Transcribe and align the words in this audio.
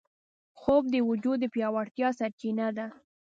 خوب 0.59 0.83
د 0.93 0.95
وجود 1.09 1.37
د 1.41 1.45
پیاوړتیا 1.53 2.09
سرچینه 2.19 2.67
ده 2.77 2.87